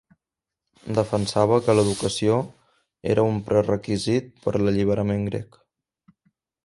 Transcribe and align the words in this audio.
Defensava 0.99 1.59
que 1.67 1.75
l'educació 1.79 2.39
era 3.17 3.25
un 3.33 3.37
prerequisit 3.51 4.33
per 4.47 4.55
a 4.57 4.63
l'alliberament 4.65 5.29
grec. 5.29 5.61